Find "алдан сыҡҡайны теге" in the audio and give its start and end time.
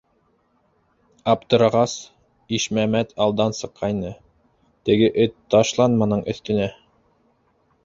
3.27-5.13